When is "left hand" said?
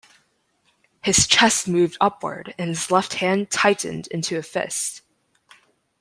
2.89-3.51